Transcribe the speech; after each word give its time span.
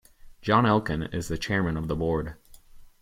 John 0.41 0.63
Elkann 0.63 1.13
is 1.13 1.31
chairman 1.39 1.77
of 1.77 1.87
the 1.87 1.95
board. 1.95 2.33